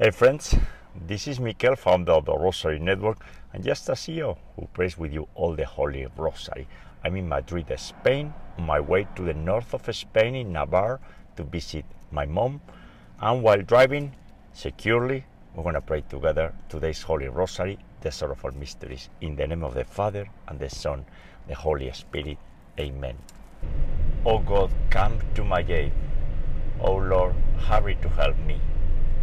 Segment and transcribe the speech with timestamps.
[0.00, 0.54] Hey friends,
[1.08, 3.18] this is Mikel, founder of the Rosary Network,
[3.52, 6.68] and just a CEO who prays with you all the Holy Rosary.
[7.02, 11.00] I'm in Madrid, Spain, on my way to the north of Spain in Navarre
[11.34, 12.60] to visit my mom.
[13.20, 14.14] And while driving
[14.52, 19.64] securely, we're going to pray together today's Holy Rosary, the Sorrowful Mysteries, in the name
[19.64, 21.06] of the Father and the Son,
[21.48, 22.38] the Holy Spirit.
[22.78, 23.16] Amen.
[24.24, 25.92] O God, come to my aid.
[26.80, 27.34] O oh Lord,
[27.66, 28.60] hurry to help me.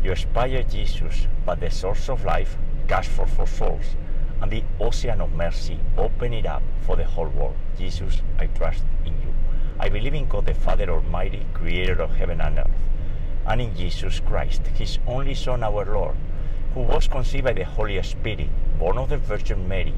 [0.05, 3.95] You inspire Jesus, but the source of life cash for for souls,
[4.39, 7.55] and the ocean of mercy open it up for the whole world.
[7.75, 9.33] Jesus, I trust in you.
[9.79, 12.77] I believe in God the Father Almighty, creator of heaven and earth,
[13.47, 16.15] and in Jesus Christ, his only Son, our Lord,
[16.75, 19.95] who was conceived by the Holy Spirit, born of the Virgin Mary,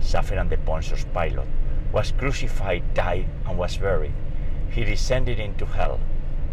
[0.00, 1.46] suffered under Pontius Pilate,
[1.92, 4.14] was crucified, died, and was buried.
[4.72, 6.00] He descended into hell.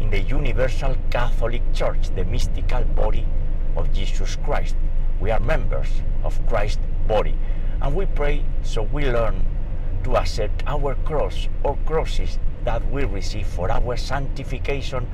[0.00, 3.26] in the universal Catholic Church, the mystical body
[3.76, 4.76] of Jesus Christ.
[5.20, 5.88] We are members
[6.24, 7.36] of Christ's body,
[7.82, 9.44] and we pray so we learn
[10.04, 15.08] to accept our cross or crosses that we receive for our sanctification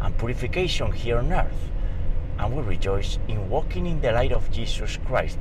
[0.00, 1.70] and purification here on earth.
[2.38, 5.38] And we rejoice in walking in the light of Jesus Christ,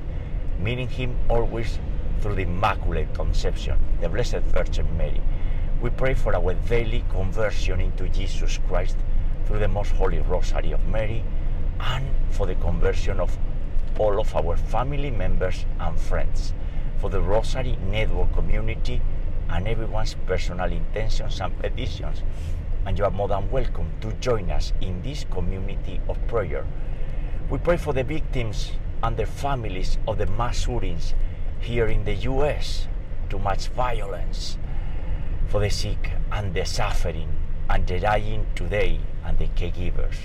[0.60, 1.78] meeting Him always
[2.22, 5.22] through the Immaculate Conception, the Blessed Virgin Mary.
[5.80, 8.98] We pray for our daily conversion into Jesus Christ
[9.46, 11.24] through the Most Holy Rosary of Mary
[11.80, 13.38] and for the conversion of
[14.00, 16.56] all of our family members and friends,
[16.98, 19.04] for the Rosary Network community
[19.50, 22.24] and everyone's personal intentions and petitions.
[22.88, 26.66] And you are more than welcome to join us in this community of prayer.
[27.52, 28.72] We pray for the victims
[29.04, 31.14] and their families of the mass shootings
[31.60, 32.88] here in the US,
[33.30, 34.58] too much violence,
[35.48, 37.30] for the sick and the suffering
[37.70, 40.16] and the dying today and the caregivers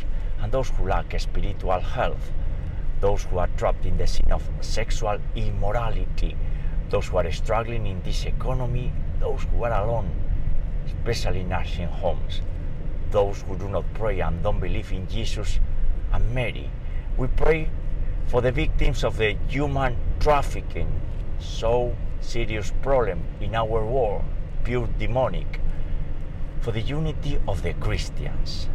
[0.41, 2.33] and those who lack spiritual health,
[3.01, 6.37] those who are trapped in the sin of sexual immorality,
[6.91, 10.11] those who are struggling in this economy, those who are alone,
[10.87, 12.41] especially in nursing homes,
[13.13, 15.61] those who do not pray and don't believe in Jesus
[16.13, 16.69] and Mary.
[17.17, 17.69] We pray
[18.27, 21.01] for the victims of the human trafficking,
[21.39, 24.25] so serious problem in our world
[24.65, 25.61] pure demonic,
[26.61, 28.69] for the unity of the Christians.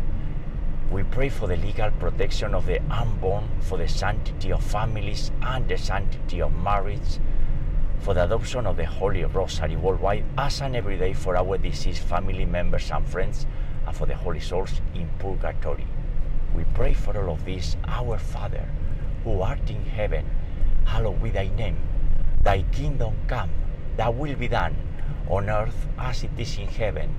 [0.92, 5.68] We pray for the legal protection of the unborn, for the sanctity of families and
[5.68, 7.20] the sanctity of marriage,
[8.00, 12.04] for the adoption of the Holy Rosary worldwide, as and every day for our deceased
[12.04, 13.46] family members and friends,
[13.86, 15.88] and for the holy souls in purgatory.
[16.54, 18.68] We pray for all of this, our Father,
[19.24, 20.26] who art in heaven,
[20.86, 21.78] hallowed be thy name.
[22.42, 23.50] Thy kingdom come,
[23.96, 24.76] thy will be done
[25.30, 27.14] on earth as it is in heaven.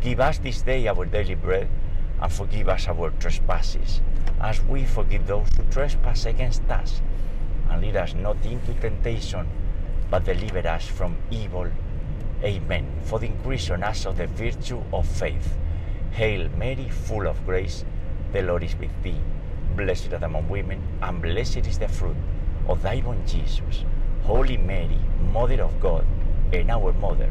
[0.00, 1.68] Give us this day our daily bread,
[2.20, 4.00] and forgive us our trespasses,
[4.40, 7.00] as we forgive those who trespass against us.
[7.70, 9.46] And lead us not into temptation,
[10.10, 11.70] but deliver us from evil.
[12.42, 12.86] Amen.
[13.04, 15.54] For the increase on us of the virtue of faith.
[16.12, 17.84] Hail Mary, full of grace,
[18.32, 19.20] the Lord is with thee.
[19.76, 22.16] Blessed art among women, and blessed is the fruit
[22.68, 23.84] of thy womb, Jesus.
[24.24, 24.98] Holy Mary,
[25.32, 26.04] Mother of God,
[26.52, 27.30] and our Mother,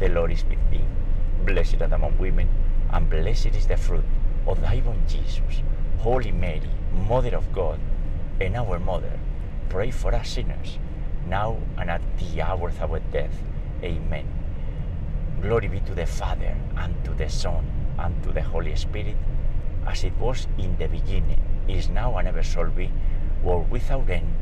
[0.00, 0.84] the Lord is with thee.
[1.44, 2.48] Blessed art among women,
[2.90, 4.04] and blessed is the fruit
[4.46, 5.62] of thy womb, Jesus.
[5.98, 6.70] Holy Mary,
[7.06, 7.78] Mother of God,
[8.40, 9.20] and our Mother,
[9.68, 10.78] pray for us sinners,
[11.26, 13.42] now and at the hour of our death.
[13.82, 14.26] Amen.
[15.42, 19.16] Glory be to the Father, and to the Son, and to the Holy Spirit,
[19.86, 22.90] as it was in the beginning, is now, and ever shall be,
[23.42, 24.34] world without end.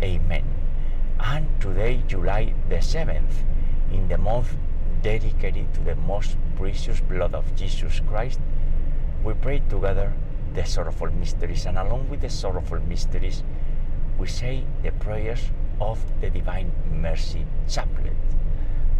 [0.00, 0.44] Amen.
[1.18, 3.42] And today, July the 7th,
[3.92, 4.56] in the month
[5.02, 8.40] dedicated to the most precious blood of Jesus Christ,
[9.24, 10.12] we pray together
[10.54, 13.42] the sorrowful mysteries, and along with the sorrowful mysteries,
[14.18, 15.50] we say the prayers
[15.80, 18.16] of the Divine Mercy Chaplet,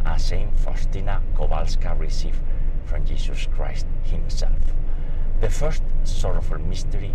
[0.05, 2.41] as Saint Faustina Kowalska received
[2.85, 4.75] from Jesus Christ Himself.
[5.41, 7.15] The first sorrowful mystery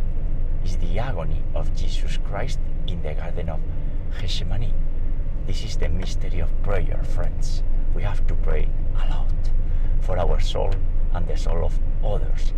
[0.63, 3.59] is the agony of Jesus Christ in the Garden of
[4.19, 4.73] Gethsemane.
[5.45, 7.63] This is the mystery of prayer, friends.
[7.97, 9.33] We have to pray a lot
[10.01, 10.71] for our soul
[11.15, 12.53] and the soul of others,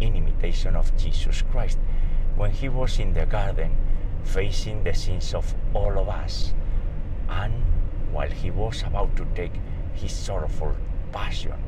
[0.00, 1.76] in imitation of Jesus Christ.
[2.36, 3.76] When he was in the garden,
[4.24, 6.54] facing the sins of all of us.
[7.28, 7.52] And
[8.10, 9.52] while he was about to take
[9.92, 10.74] his sorrowful
[11.12, 11.60] passion,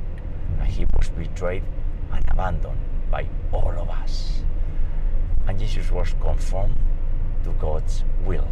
[0.58, 1.64] and he was betrayed
[2.10, 2.80] and abandoned
[3.10, 4.44] by all of us.
[5.46, 6.78] And Jesus was conformed
[7.44, 8.48] to God's will.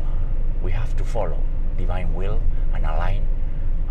[0.62, 1.42] We have to follow
[1.78, 2.42] divine will
[2.74, 3.26] and align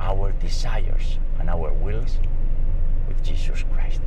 [0.05, 2.19] our desires and our wills
[3.07, 4.01] with Jesus Christ.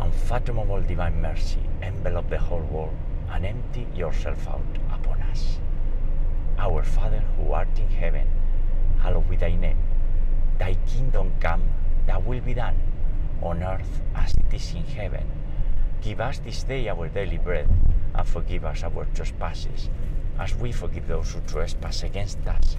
[0.00, 2.96] Unfathomable divine mercy envelop the whole world
[3.30, 5.58] and empty yourself out upon us.
[6.56, 8.26] Our Father who art in heaven,
[9.02, 9.78] hallowed be thy name.
[10.58, 11.62] Thy kingdom come,
[12.06, 12.80] thy will be done,
[13.42, 15.30] on earth as it is in heaven.
[16.00, 17.68] Give us this day our daily bread,
[18.14, 19.90] and forgive us our trespasses,
[20.38, 22.78] as we forgive those who trespass against us.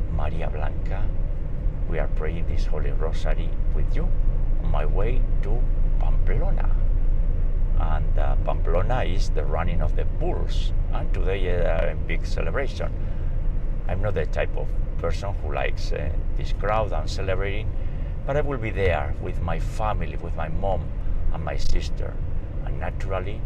[0.21, 1.03] Maria Blanca,
[1.89, 4.07] we are praying this Holy Rosary with you
[4.63, 5.59] on my way to
[5.99, 6.69] Pamplona
[7.79, 12.93] and uh, Pamplona is the running of the bulls, and today uh, a big celebration.
[13.87, 14.67] I'm not the type of
[14.99, 17.75] person who likes uh, this crowd and celebrating,
[18.27, 20.87] but I will be there with my family, with my mom
[21.33, 22.13] and my sister,
[22.65, 23.41] and naturally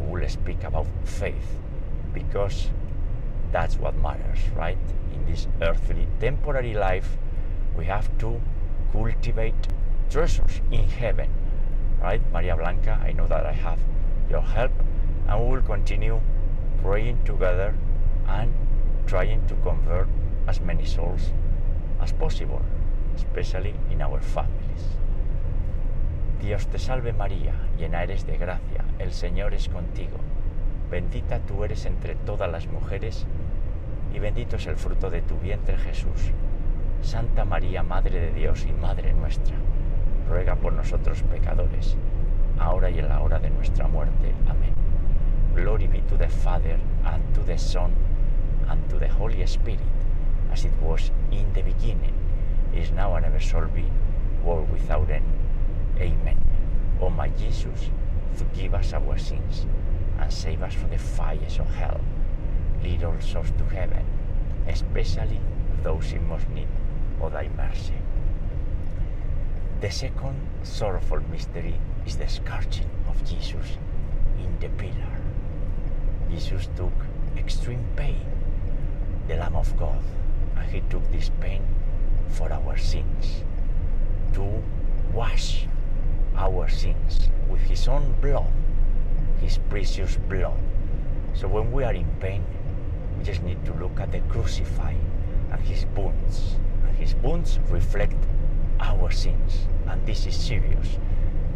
[0.00, 1.60] we will speak about faith
[2.12, 2.70] because
[3.52, 4.78] that's what matters, right?
[5.12, 7.16] In this earthly, temporary life,
[7.76, 8.40] we have to
[8.92, 9.68] cultivate
[10.10, 11.30] treasures in heaven
[12.00, 13.00] right, Maria Blanca?
[13.02, 13.78] I know that I have
[14.30, 14.72] your help,
[15.26, 16.20] and we will continue
[16.82, 17.74] praying together
[18.26, 18.52] and
[19.06, 20.08] trying to convert
[20.46, 21.32] as many souls
[22.00, 22.62] as possible,
[23.16, 24.84] especially in our families.
[26.40, 30.18] Dios te salve María, llena eres de gracia, el Señor es contigo.
[30.90, 33.26] Bendita tú eres entre todas las mujeres,
[34.14, 36.32] y bendito es el fruto de tu vientre Jesús.
[37.02, 39.54] Santa María, Madre de Dios y Madre nuestra
[40.30, 41.98] ruega por nosotros pecadores,
[42.58, 44.32] ahora y en la hora de nuestra muerte.
[44.48, 44.72] Amén.
[45.54, 47.92] Glory be to the Father, and to the Son,
[48.70, 49.80] and to the Holy Spirit,
[50.50, 52.14] as it was in the beginning,
[52.74, 53.84] is now and ever shall be,
[54.42, 55.24] world without end.
[56.00, 56.38] Amen.
[56.98, 57.90] O my Jesus,
[58.32, 59.66] forgive us our sins
[60.18, 62.00] and save us from the fires of hell.
[62.82, 64.04] Lead all souls to heaven,
[64.66, 65.40] especially
[65.82, 66.68] those in most need
[67.20, 67.94] of thy mercy.
[69.80, 73.78] The second sorrowful mystery is the scourging of Jesus
[74.38, 75.16] in the pillar.
[76.30, 76.92] Jesus took
[77.36, 78.26] extreme pain,
[79.28, 80.02] the Lamb of God,
[80.56, 81.62] and he took this pain
[82.28, 83.44] for our sins,
[84.34, 84.62] to
[85.12, 85.66] wash
[86.36, 88.52] our sins with his own blood,
[89.40, 90.58] his precious blood.
[91.34, 92.44] So when we are in pain,
[93.16, 95.00] we just need to look at the crucified
[95.50, 96.56] and his wounds.
[96.86, 98.16] And his wounds reflect
[98.80, 99.66] our sins.
[99.86, 100.98] And this is serious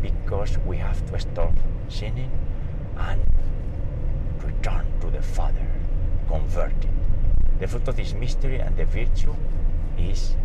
[0.01, 1.53] because we have to stop
[1.89, 2.31] sinning
[2.97, 3.21] and
[4.43, 5.67] return to the Father,
[6.29, 6.91] converted.
[7.61, 9.35] The fruit of this mystery and the virtue
[9.99, 10.37] is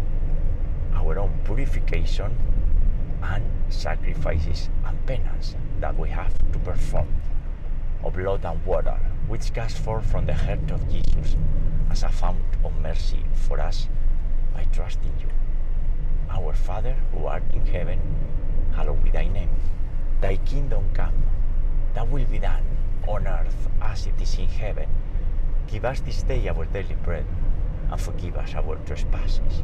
[0.94, 2.36] our own purification
[3.24, 4.70] and sacrifices
[5.08, 7.08] penance that we have to perform
[8.04, 11.38] of blood and water, which comes forth from the heart of Jesus
[11.90, 13.88] as a fount of mercy for us
[14.54, 15.28] by trusting you.
[16.30, 18.00] Our Father who art in heaven,
[18.76, 19.50] hallowed be thy name.
[20.20, 21.24] Thy kingdom come,
[21.94, 22.64] thy will be done
[23.08, 24.90] on earth as it is in heaven.
[25.68, 27.26] Give us this day our daily bread,
[27.90, 29.64] and forgive us our trespasses,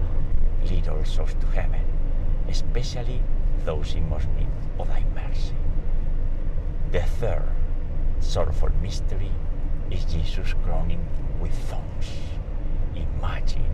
[0.69, 1.81] Lead all souls to heaven,
[2.47, 3.21] especially
[3.65, 4.47] those in most need
[4.79, 5.55] of thy mercy.
[6.91, 7.47] The third
[8.19, 9.31] sorrowful mystery
[9.89, 11.05] is Jesus crowning
[11.41, 12.11] with thorns.
[12.95, 13.65] Imagine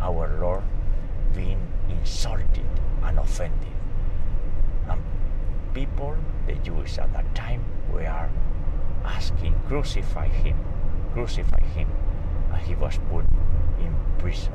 [0.00, 0.62] our Lord
[1.34, 2.66] being insulted
[3.02, 3.68] and offended.
[4.88, 5.00] And
[5.74, 8.28] people, the Jews at that time, were
[9.04, 10.56] asking, crucify him,
[11.12, 11.88] crucify him.
[12.52, 13.24] And he was put
[13.80, 14.52] in prison.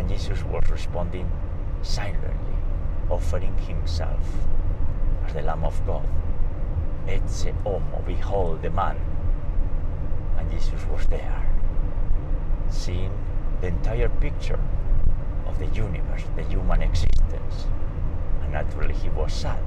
[0.00, 1.30] And Jesus was responding
[1.82, 2.56] silently,
[3.10, 4.18] offering himself
[5.26, 6.08] as the Lamb of God.
[7.06, 8.96] Ecce homo, behold the man.
[10.38, 11.46] And Jesus was there,
[12.70, 13.12] seeing
[13.60, 14.58] the entire picture
[15.46, 17.66] of the universe, the human existence.
[18.40, 19.62] And naturally, he was sad.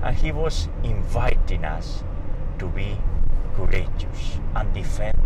[0.00, 2.04] And he was inviting us
[2.60, 2.96] to be
[3.56, 5.18] courageous and defend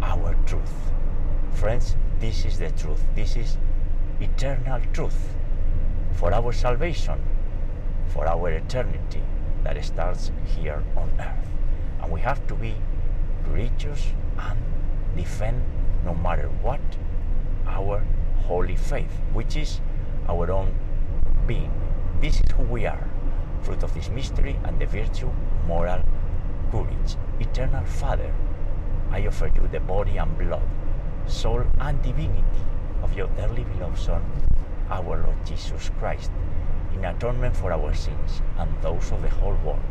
[0.00, 0.72] our truth.
[1.52, 3.02] Friends, this is the truth.
[3.14, 3.58] This is
[4.24, 5.36] eternal truth
[6.12, 7.20] for our salvation,
[8.08, 9.22] for our eternity
[9.62, 11.48] that starts here on earth.
[12.00, 12.74] And we have to be
[13.44, 14.58] courageous and
[15.16, 15.62] defend
[16.04, 16.80] no matter what
[17.66, 18.02] our
[18.46, 19.80] holy faith, which is
[20.28, 20.74] our own
[21.46, 21.72] being.
[22.20, 23.08] This is who we are,
[23.62, 25.30] fruit of this mystery and the virtue,
[25.66, 26.02] moral
[26.70, 27.16] courage.
[27.40, 28.32] Eternal Father,
[29.10, 30.68] I offer you the body and blood,
[31.26, 32.64] soul and divinity
[33.04, 34.22] of your dearly beloved Son,
[34.88, 36.30] our Lord Jesus Christ,
[36.94, 39.84] in atonement for our sins and those of the whole world.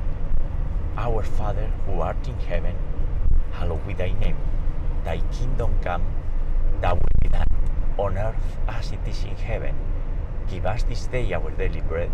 [0.98, 2.76] Our Father, who art in heaven,
[3.52, 4.38] hallowed be thy name.
[5.04, 6.04] Thy kingdom come,
[6.82, 7.48] thy will be done,
[8.00, 9.76] on earth as it is in heaven.
[10.50, 12.12] Give us this day our daily bread,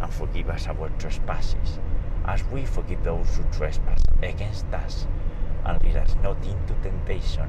[0.00, 1.78] and forgive us our trespasses,
[2.26, 5.06] as we forgive those who trespass against us.
[5.64, 7.48] And lead us not into temptation,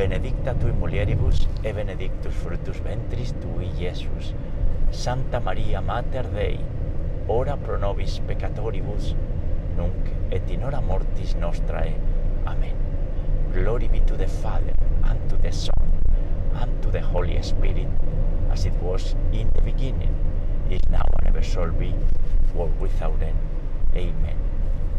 [0.00, 4.32] benedicta tui mulieribus, e benedictus fructus ventris tui, Iesus.
[4.88, 6.58] Santa Maria, Mater Dei,
[7.26, 9.14] ora pro nobis peccatoribus,
[9.76, 11.92] nunc et in hora mortis nostrae.
[12.46, 12.74] Amen.
[13.52, 14.72] Glory be to the Father,
[15.04, 15.92] and to the Son,
[16.54, 17.86] and to the Holy Spirit,
[18.50, 20.16] as it was in the beginning,
[20.70, 21.92] is now, and ever shall be,
[22.54, 23.36] world without end.
[23.94, 24.38] Amen.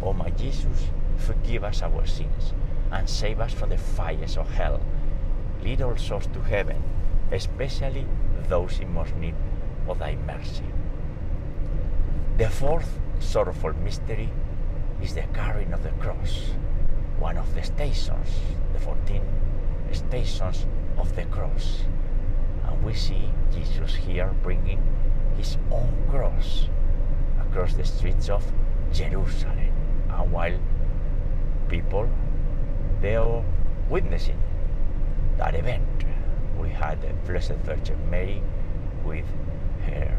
[0.04, 2.54] O my Jesus, forgive us our sins,
[2.92, 4.82] and save us from the fires of hell.
[5.64, 6.82] Lead all souls to heaven,
[7.32, 8.06] especially
[8.50, 9.36] those in most need
[9.88, 10.66] of thy mercy.
[12.38, 14.30] The fourth sorrowful mystery
[15.02, 16.52] is the carrying of the cross,
[17.20, 18.30] one of the stations,
[18.74, 19.22] the 14
[19.92, 20.66] stations
[20.98, 21.84] of the cross.
[22.66, 24.82] And we see Jesus here bringing
[25.38, 26.68] his own cross
[27.40, 28.44] across the streets of
[28.92, 29.72] Jerusalem.
[30.10, 30.58] And while
[31.68, 32.10] people
[33.02, 33.44] they are
[33.90, 34.38] witnessing
[35.38, 36.06] that event,
[36.60, 38.42] we had the Blessed Virgin Mary
[39.04, 39.26] with
[39.86, 40.16] her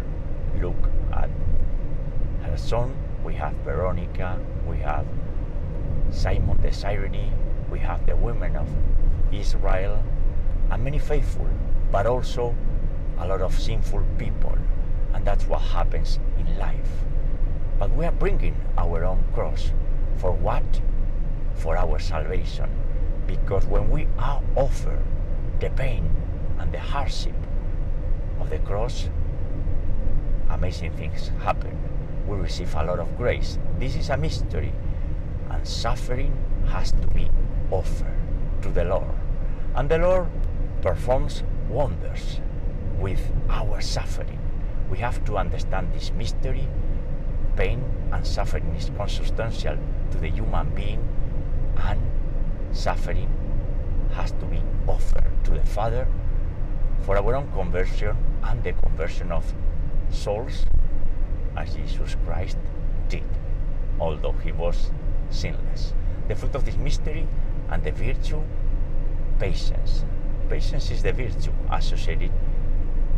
[0.60, 1.30] look at
[2.42, 2.96] her son.
[3.24, 5.06] We have Veronica, we have
[6.10, 7.32] Simon the Cyrene,
[7.70, 8.68] we have the women of
[9.32, 10.02] Israel,
[10.70, 11.48] and many faithful,
[11.92, 12.54] but also
[13.18, 14.58] a lot of sinful people.
[15.14, 16.90] And that's what happens in life.
[17.78, 19.70] But we are bringing our own cross.
[20.16, 20.64] For what?
[21.62, 22.68] For our salvation.
[23.24, 25.04] Because when we are offered
[25.60, 26.10] the pain
[26.58, 27.36] and the hardship
[28.40, 29.08] of the cross,
[30.50, 31.78] amazing things happen.
[32.26, 33.60] We receive a lot of grace.
[33.78, 34.72] This is a mystery,
[35.50, 37.30] and suffering has to be
[37.70, 38.18] offered
[38.62, 39.14] to the Lord.
[39.76, 40.26] And the Lord
[40.82, 42.40] performs wonders
[42.98, 44.40] with our suffering.
[44.90, 46.66] We have to understand this mystery.
[47.54, 49.78] Pain and suffering is consubstantial
[50.10, 51.08] to the human being,
[51.84, 52.00] and
[52.72, 53.28] suffering
[54.12, 56.06] has to be offered to the Father
[57.02, 59.52] for our own conversion and the conversion of
[60.10, 60.66] souls
[61.56, 62.58] as Jesus Christ
[63.08, 63.24] did,
[63.98, 64.90] although he was
[65.30, 65.94] sinless.
[66.28, 67.26] The fruit of this mystery
[67.70, 68.42] and the virtue,
[69.38, 70.04] patience.
[70.48, 72.30] Patience is the virtue associated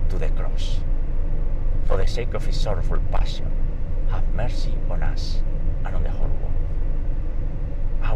[0.08, 0.80] to the cross.
[1.86, 3.50] For the sake of his sorrowful passion,
[4.10, 5.42] have mercy on us
[5.84, 6.43] and on the whole world.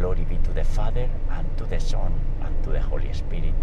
[0.00, 3.54] Glory be to the Father, and to the Son, and to the Holy Spirit,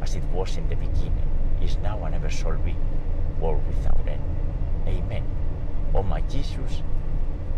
[0.00, 1.28] as it was in the beginning,
[1.60, 2.74] is now, and ever shall be,
[3.38, 4.22] world without end.
[4.88, 5.22] Amen.
[5.94, 6.82] O my Jesus,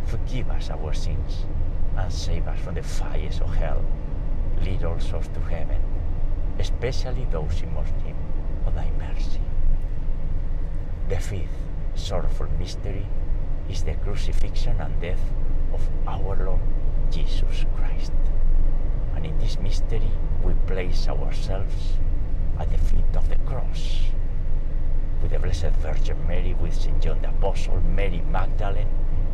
[0.05, 1.47] forgive us our sins,
[1.97, 3.85] and save us from the fires of hell.
[4.65, 5.81] Lead all souls to heaven,
[6.59, 8.17] especially those in most need
[8.67, 9.41] of thy mercy.
[11.09, 11.63] The fifth
[11.95, 13.07] sorrowful mystery
[13.71, 15.23] is the crucifixion and death
[15.73, 16.61] of our Lord
[17.11, 18.13] Jesus Christ.
[19.15, 20.11] And in this mystery,
[20.43, 21.99] we place ourselves
[22.59, 24.03] at the feet of the cross
[25.23, 27.01] with the Blessed Virgin Mary, with St.
[27.01, 28.89] John the Apostle, Mary Magdalene,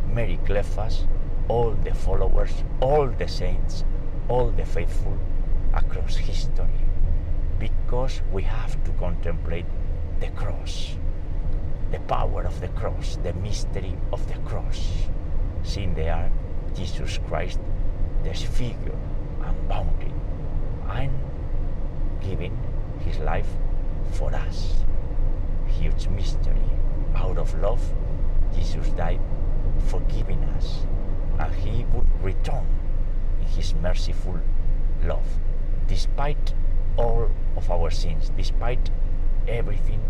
[0.07, 1.05] Mary Cleophas,
[1.47, 3.83] all the followers, all the saints,
[4.27, 5.17] all the faithful
[5.73, 6.79] across history,
[7.59, 9.65] because we have to contemplate
[10.19, 10.97] the cross,
[11.91, 15.07] the power of the cross, the mystery of the cross,
[15.63, 16.31] seeing there
[16.75, 17.59] Jesus Christ
[18.23, 18.99] disfigured
[19.41, 20.11] and bounded
[20.89, 21.11] and
[22.21, 22.57] giving
[22.99, 23.47] his life
[24.11, 24.83] for us.
[25.67, 26.61] Huge mystery.
[27.15, 27.81] Out of love,
[28.53, 29.21] Jesus died,
[29.87, 30.85] forgiving us,
[31.39, 32.65] and he would return
[33.39, 34.39] in his merciful
[35.03, 35.25] love,
[35.87, 36.53] despite
[36.97, 38.89] all of our sins, despite
[39.47, 40.01] everything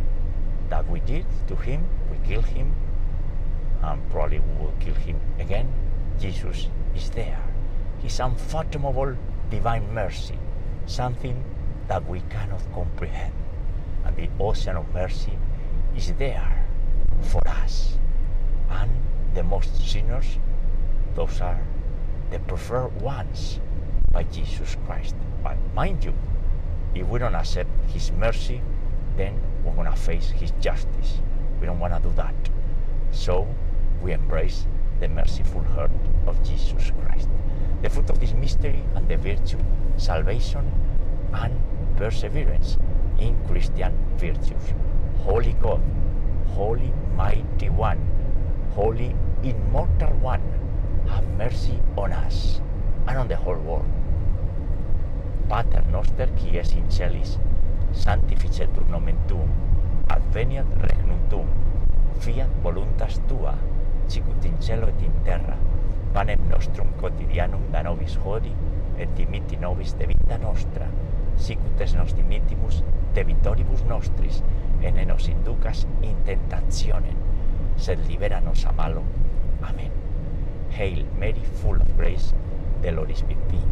[0.69, 2.73] that we did to him, we killed him,
[3.84, 5.71] and probably we will kill him again.
[6.19, 7.41] Jesus is there.
[8.01, 9.15] His unfathomable
[9.49, 10.38] divine mercy,
[10.86, 11.43] something
[11.88, 13.34] that we cannot comprehend.
[14.06, 15.38] And the ocean of mercy
[15.95, 16.65] is there
[17.21, 17.97] for us.
[18.69, 18.91] And
[19.34, 20.38] the most sinners,
[21.15, 21.60] those are
[22.32, 23.60] the preferred ones
[24.12, 25.15] by Jesus Christ.
[25.43, 26.13] But mind you,
[26.93, 28.62] if we don't accept His mercy,
[29.17, 31.19] then we're going to face His justice.
[31.60, 32.36] We don't want to do that.
[33.12, 33.47] So
[34.01, 34.67] we embrace
[34.99, 35.91] the merciful heart
[36.27, 37.29] of Jesus Christ.
[37.81, 39.60] The fruit of this mystery and the virtue,
[39.97, 40.71] salvation
[41.34, 41.53] and
[41.97, 42.77] perseverance
[43.19, 44.73] in Christian virtues.
[45.19, 45.81] Holy God,
[46.55, 47.99] Holy Mighty One,
[48.73, 50.43] Holy Immortal One,
[51.08, 52.62] have mercy on us
[53.08, 53.86] and on the whole world.
[55.49, 56.89] Pater noster qui es in
[57.95, 59.47] sanctificetur nomen tuum,
[60.12, 61.47] adveniat regnum tuum,
[62.19, 63.55] fiat voluntas tua,
[64.08, 65.58] sicut in cielo et in terra,
[66.13, 68.54] panem nostrum quotidianum da nobis hodie,
[68.98, 70.88] et dimitti nobis de vita nostra,
[71.38, 74.41] sicut es nos dimittimus de vitoribus nostris,
[74.82, 77.18] et ne nos inducas in tentationem,
[77.78, 79.04] sed libera nos a malo.
[79.62, 79.91] Amen.
[80.70, 82.34] Hail Mary, full of grace,
[82.82, 83.63] the Lord is with thee.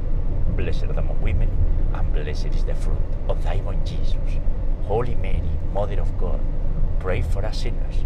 [0.56, 1.50] Blessed are among women,
[1.94, 4.40] and blessed is the fruit of thy womb, Jesus.
[4.86, 5.42] Holy Mary,
[5.74, 6.40] Mother of God,
[7.00, 8.06] pray for us sinners,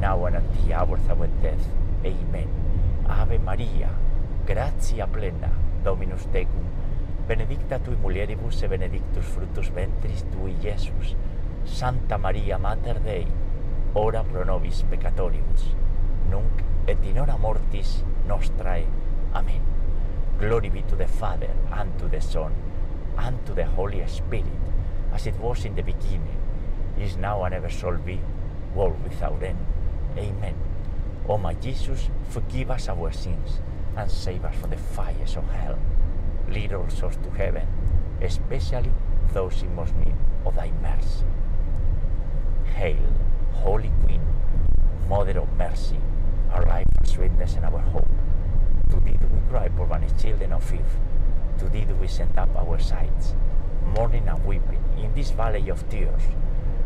[0.00, 1.68] now and at the hour of our death.
[2.04, 2.48] Amen.
[3.06, 3.90] Ave Maria,
[4.46, 5.52] gratia plena,
[5.84, 6.64] Dominus tecum,
[7.28, 11.14] benedicta tui mulieribus e benedictus fructus ventris tui, Iesus.
[11.64, 13.26] Santa Maria, Mater Dei,
[13.94, 15.74] ora pro nobis peccatoribus,
[16.30, 18.86] nunc et in hora mortis nostrae.
[19.34, 19.60] Amen.
[20.38, 22.52] Glory be to the Father, and to the Son,
[23.18, 24.46] and to the Holy Spirit,
[25.12, 26.38] as it was in the beginning,
[26.98, 28.18] is now, and ever shall be,
[28.74, 29.58] world without end.
[30.16, 30.54] Amen.
[31.28, 33.60] O my Jesus, forgive us our sins,
[33.96, 35.78] and save us from the fires of hell.
[36.48, 37.66] Lead all souls to heaven,
[38.20, 38.92] especially
[39.32, 41.24] those in most need of thy mercy.
[42.74, 42.96] Hail,
[43.52, 44.22] Holy Queen,
[45.08, 45.98] Mother of Mercy,
[46.52, 48.08] our life, sweetness, and our hope.
[48.90, 50.98] To thee do we cry, poor banished children of Eve.
[51.58, 53.34] To thee do we send up our sighs,
[53.96, 56.22] mourning and weeping in this valley of tears.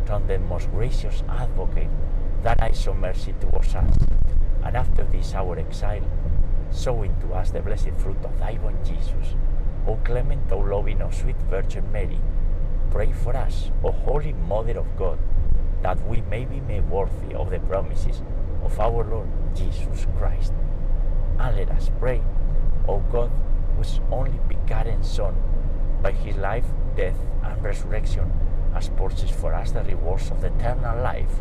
[0.04, 1.88] Turn the most gracious advocate,
[2.44, 3.96] that I show mercy towards us.
[4.62, 6.06] And after this our exile,
[6.70, 9.34] sow into us the blessed fruit of thy womb, Jesus.
[9.86, 12.20] O clement, O loving, O sweet Virgin Mary,
[12.90, 15.18] pray for us, O Holy Mother of God,
[15.82, 18.22] that we may be made worthy of the promises
[18.62, 20.52] of our Lord Jesus Christ.
[21.38, 22.22] And let us pray,
[22.86, 23.30] O God,
[23.76, 25.34] whose only begotten Son,
[26.02, 28.30] by his life, death, and resurrection,
[28.74, 31.40] has purchased for us the rewards of the eternal life,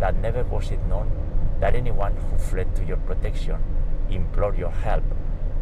[0.00, 1.10] that never was it known
[1.60, 3.56] that anyone who fled to your protection,
[4.10, 5.04] implored your help,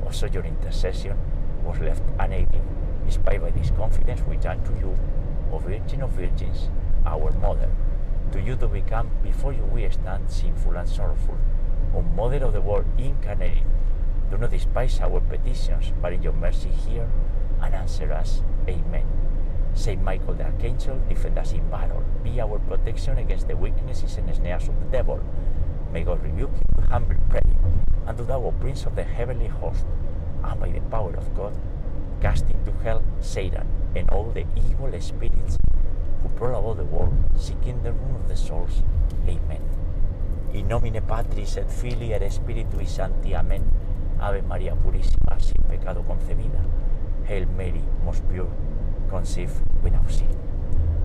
[0.05, 1.17] or sought your intercession,
[1.65, 2.63] was left unaided.
[3.05, 4.99] Inspired by this confidence, we turn to you,
[5.53, 6.71] O Virgin of Virgins,
[7.05, 7.71] our Mother.
[8.33, 11.37] To you do we come, before you we stand sinful and sorrowful.
[11.95, 13.63] O Mother of the world incarnate,
[14.31, 17.09] do not despise our petitions, but in your mercy hear
[17.61, 18.43] and answer us.
[18.67, 19.07] Amen.
[19.75, 22.03] Saint Michael the Archangel, defend us in battle.
[22.23, 25.21] Be our protection against the weaknesses and snares of the devil.
[25.93, 27.43] May God rebuke him, we humbly pray.
[28.07, 29.85] And do thou, O Prince of the heavenly host,
[30.45, 31.55] and by the power of God,
[32.21, 35.57] cast into hell Satan and all the evil spirits
[36.23, 38.83] who prowl about the world, seeking the ruin of the souls.
[39.27, 39.61] Amen.
[40.53, 43.35] In nomine Patris et Filii et Spiritui Sancti.
[43.35, 43.71] Amen.
[44.21, 46.63] Ave Maria Purísima, sin pecado concebida.
[47.27, 48.51] Hail Mary, most pure,
[49.13, 50.35] conceived without sin.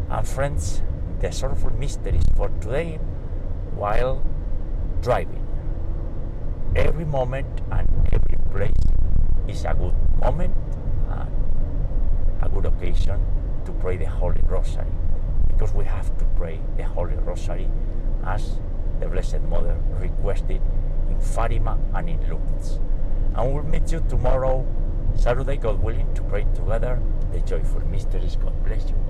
[0.09, 0.81] And friends,
[1.19, 2.99] the sorrowful mysteries for today
[3.75, 4.23] while
[5.01, 5.45] driving.
[6.75, 8.85] Every moment and every place
[9.47, 10.55] is a good moment
[11.09, 11.29] and
[12.41, 13.19] a good occasion
[13.65, 14.95] to pray the Holy Rosary
[15.49, 17.67] because we have to pray the Holy Rosary
[18.25, 18.59] as
[19.01, 20.61] the Blessed Mother requested
[21.09, 22.79] in Fatima and in Lourdes.
[23.35, 24.65] And we'll meet you tomorrow,
[25.17, 27.01] Saturday, God willing, to pray together
[27.31, 28.35] the joyful mysteries.
[28.37, 29.06] God bless you.